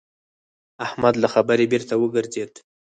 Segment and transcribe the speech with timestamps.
[0.85, 2.51] احمد له خبرې بېرته وګرځېد.